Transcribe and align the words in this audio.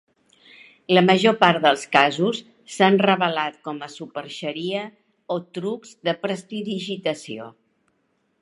La 0.97 1.01
major 1.09 1.35
part 1.43 1.59
dels 1.65 1.83
casos 1.95 2.39
s'han 2.77 2.97
revelat 3.07 3.61
com 3.69 3.79
a 3.89 3.91
superxeria 3.99 4.83
o 5.37 5.41
trucs 5.59 5.95
de 6.09 6.19
prestidigitació. 6.25 7.51